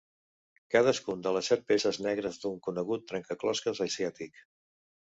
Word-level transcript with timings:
Cadascun 0.75 1.21
de 1.27 1.33
les 1.35 1.51
set 1.53 1.63
peces 1.73 2.01
negres 2.07 2.43
d'un 2.47 2.59
conegut 2.69 3.07
trencaclosques 3.13 3.85
asiàtic. 3.89 4.47